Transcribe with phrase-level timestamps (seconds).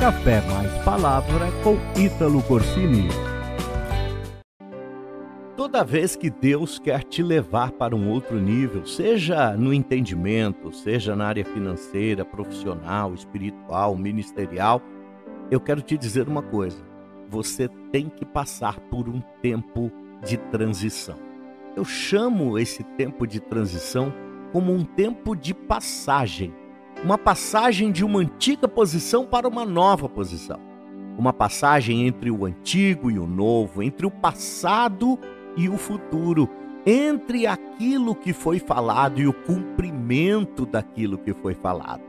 [0.00, 3.06] Café mais Palavra com Ítalo Corsini.
[5.54, 11.14] Toda vez que Deus quer te levar para um outro nível, seja no entendimento, seja
[11.14, 14.80] na área financeira, profissional, espiritual, ministerial,
[15.50, 16.82] eu quero te dizer uma coisa:
[17.28, 19.92] você tem que passar por um tempo
[20.24, 21.18] de transição.
[21.76, 24.10] Eu chamo esse tempo de transição
[24.50, 26.54] como um tempo de passagem
[27.02, 30.60] uma passagem de uma antiga posição para uma nova posição.
[31.16, 35.18] Uma passagem entre o antigo e o novo, entre o passado
[35.56, 36.48] e o futuro,
[36.84, 42.02] entre aquilo que foi falado e o cumprimento daquilo que foi falado.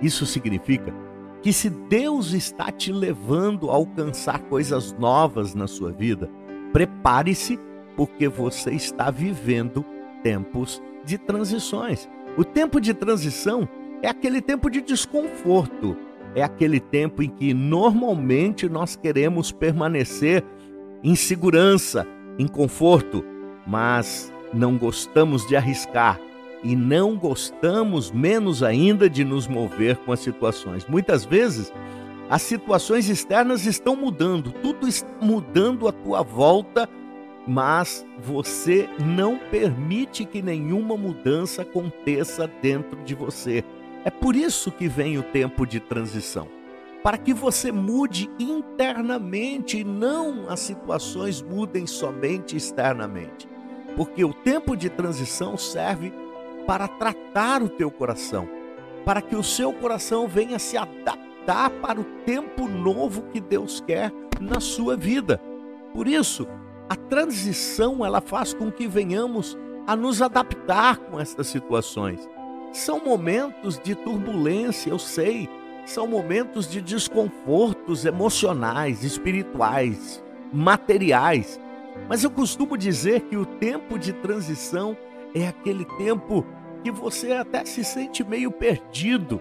[0.00, 0.94] Isso significa
[1.42, 6.30] que se Deus está te levando a alcançar coisas novas na sua vida,
[6.72, 7.58] prepare-se,
[7.96, 9.84] porque você está vivendo
[10.22, 12.08] tempos de transições.
[12.36, 13.68] O tempo de transição
[14.02, 15.96] é aquele tempo de desconforto,
[16.34, 20.44] é aquele tempo em que normalmente nós queremos permanecer
[21.02, 22.06] em segurança,
[22.38, 23.24] em conforto,
[23.66, 26.20] mas não gostamos de arriscar
[26.62, 30.86] e não gostamos menos ainda de nos mover com as situações.
[30.86, 31.72] Muitas vezes
[32.28, 36.88] as situações externas estão mudando, tudo está mudando à tua volta,
[37.46, 43.64] mas você não permite que nenhuma mudança aconteça dentro de você.
[44.08, 46.48] É por isso que vem o tempo de transição
[47.02, 53.46] para que você mude internamente e não as situações mudem somente externamente.
[53.98, 56.10] Porque o tempo de transição serve
[56.66, 58.48] para tratar o teu coração,
[59.04, 64.10] para que o seu coração venha se adaptar para o tempo novo que Deus quer
[64.40, 65.38] na sua vida.
[65.92, 66.48] Por isso,
[66.88, 69.54] a transição ela faz com que venhamos
[69.86, 72.26] a nos adaptar com estas situações.
[72.72, 75.48] São momentos de turbulência, eu sei.
[75.86, 81.58] São momentos de desconfortos emocionais, espirituais, materiais.
[82.08, 84.96] Mas eu costumo dizer que o tempo de transição
[85.34, 86.44] é aquele tempo
[86.82, 89.40] que você até se sente meio perdido,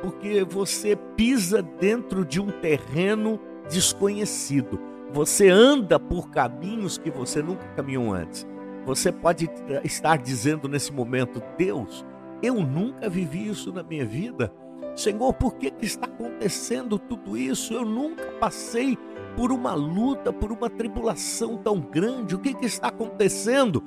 [0.00, 3.38] porque você pisa dentro de um terreno
[3.68, 4.80] desconhecido.
[5.12, 8.46] Você anda por caminhos que você nunca caminhou antes.
[8.86, 9.50] Você pode
[9.84, 12.04] estar dizendo nesse momento: Deus,
[12.42, 14.52] eu nunca vivi isso na minha vida.
[14.94, 17.72] Senhor, por que, que está acontecendo tudo isso?
[17.72, 18.98] Eu nunca passei
[19.36, 22.34] por uma luta, por uma tribulação tão grande.
[22.34, 23.82] O que, que está acontecendo?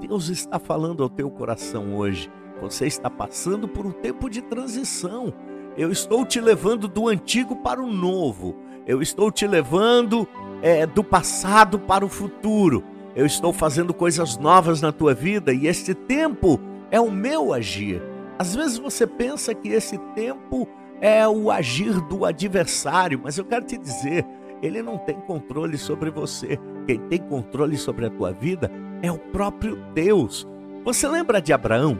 [0.00, 2.30] Deus está falando ao teu coração hoje.
[2.60, 5.32] Você está passando por um tempo de transição.
[5.76, 8.56] Eu estou te levando do antigo para o novo.
[8.86, 10.26] Eu estou te levando
[10.62, 12.84] é, do passado para o futuro.
[13.14, 16.58] Eu estou fazendo coisas novas na tua vida e este tempo
[16.94, 18.00] é o meu agir.
[18.38, 20.68] Às vezes você pensa que esse tempo
[21.00, 24.24] é o agir do adversário, mas eu quero te dizer,
[24.62, 26.56] ele não tem controle sobre você.
[26.86, 28.70] Quem tem controle sobre a tua vida
[29.02, 30.46] é o próprio Deus.
[30.84, 31.98] Você lembra de Abraão?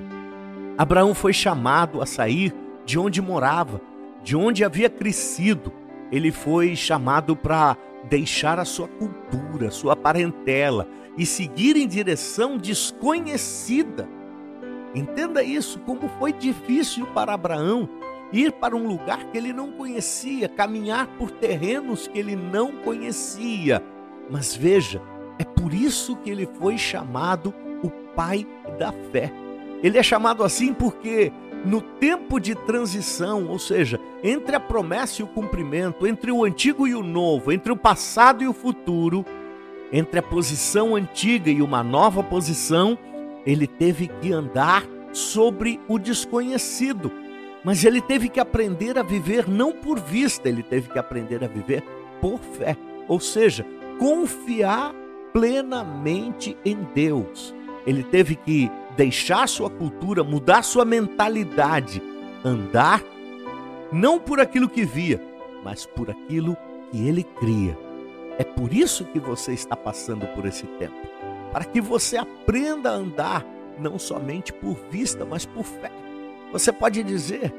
[0.79, 2.55] Abraão foi chamado a sair
[2.87, 3.81] de onde morava,
[4.23, 5.73] de onde havia crescido.
[6.13, 7.77] Ele foi chamado para
[8.09, 10.87] deixar a sua cultura, sua parentela
[11.19, 14.09] e seguir em direção desconhecida.
[14.95, 17.89] Entenda isso, como foi difícil para Abraão
[18.33, 23.83] ir para um lugar que ele não conhecia, caminhar por terrenos que ele não conhecia.
[24.31, 25.03] Mas veja,
[25.39, 27.53] é por isso que ele foi chamado
[27.83, 28.47] o pai
[28.79, 29.33] da fé.
[29.83, 31.33] Ele é chamado assim porque
[31.65, 36.87] no tempo de transição, ou seja, entre a promessa e o cumprimento, entre o antigo
[36.87, 39.25] e o novo, entre o passado e o futuro,
[39.93, 42.99] entre a posição antiga e uma nova posição,
[43.47, 47.11] ele teve que andar sobre o desconhecido.
[47.65, 51.49] Mas ele teve que aprender a viver não por vista, ele teve que aprender a
[51.49, 51.83] viver
[52.21, 52.77] por fé.
[53.09, 53.65] Ou seja,
[53.99, 54.95] confiar
[55.33, 57.55] plenamente em Deus.
[57.87, 62.03] Ele teve que deixar sua cultura, mudar sua mentalidade,
[62.45, 63.03] andar
[63.93, 65.21] não por aquilo que via,
[65.63, 66.57] mas por aquilo
[66.91, 67.77] que ele cria.
[68.39, 71.24] É por isso que você está passando por esse tempo
[71.55, 73.47] para que você aprenda a andar
[73.79, 75.93] não somente por vista, mas por fé.
[76.51, 77.55] Você pode dizer: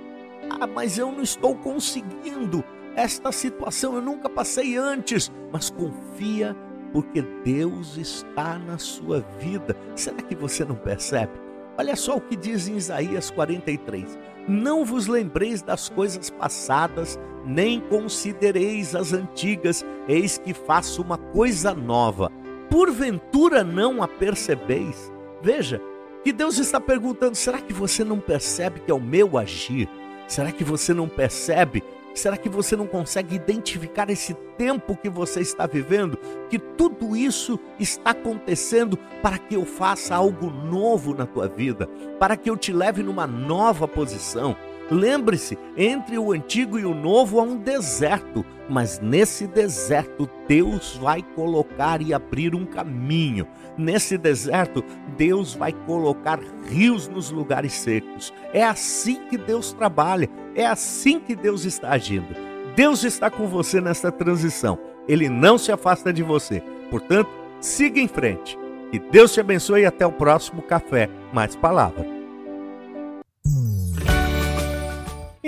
[0.49, 2.61] Ah, mas eu não estou conseguindo
[2.93, 6.53] esta situação, eu nunca passei antes, mas confia,
[6.91, 9.77] porque Deus está na sua vida.
[9.95, 11.31] Será que você não percebe?
[11.77, 17.79] Olha só o que diz em Isaías 43: Não vos lembreis das coisas passadas, nem
[17.79, 22.29] considereis as antigas, eis que faço uma coisa nova
[22.69, 25.11] porventura não a percebeis?
[25.41, 25.81] Veja,
[26.23, 29.89] que Deus está perguntando: será que você não percebe que é o meu agir?
[30.27, 31.83] Será que você não percebe
[32.15, 36.17] Será que você não consegue identificar esse tempo que você está vivendo?
[36.49, 42.37] Que tudo isso está acontecendo para que eu faça algo novo na tua vida, para
[42.37, 44.55] que eu te leve numa nova posição.
[44.89, 51.21] Lembre-se, entre o antigo e o novo há um deserto, mas nesse deserto Deus vai
[51.35, 53.47] colocar e abrir um caminho.
[53.77, 54.83] Nesse deserto,
[55.17, 58.33] Deus vai colocar rios nos lugares secos.
[58.53, 62.35] É assim que Deus trabalha, é assim que Deus está agindo.
[62.75, 64.77] Deus está com você nessa transição,
[65.07, 66.61] ele não se afasta de você.
[66.89, 67.29] Portanto,
[67.59, 68.57] siga em frente.
[68.91, 72.14] Que Deus te abençoe e até o próximo Café Mais Palavra.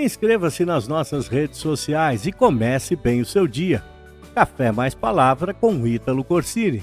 [0.00, 3.82] Inscreva-se nas nossas redes sociais e comece bem o seu dia.
[4.32, 6.80] Café Mais Palavra com Ítalo Corsini.